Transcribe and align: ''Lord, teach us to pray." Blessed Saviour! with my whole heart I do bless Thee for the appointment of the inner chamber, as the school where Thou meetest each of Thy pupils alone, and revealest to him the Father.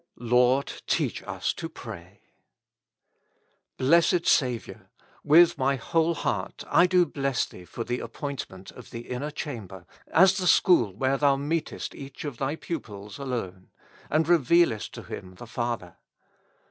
''Lord, 0.19 0.81
teach 0.87 1.21
us 1.27 1.53
to 1.53 1.69
pray." 1.69 2.21
Blessed 3.77 4.25
Saviour! 4.25 4.89
with 5.23 5.59
my 5.59 5.75
whole 5.75 6.15
heart 6.15 6.63
I 6.67 6.87
do 6.87 7.05
bless 7.05 7.45
Thee 7.45 7.65
for 7.65 7.83
the 7.83 7.99
appointment 7.99 8.71
of 8.71 8.89
the 8.89 9.01
inner 9.01 9.29
chamber, 9.29 9.85
as 10.07 10.37
the 10.39 10.47
school 10.47 10.95
where 10.95 11.17
Thou 11.19 11.35
meetest 11.35 11.93
each 11.93 12.25
of 12.25 12.37
Thy 12.37 12.55
pupils 12.55 13.19
alone, 13.19 13.69
and 14.09 14.25
revealest 14.27 14.89
to 14.95 15.03
him 15.03 15.35
the 15.35 15.45
Father. 15.45 15.97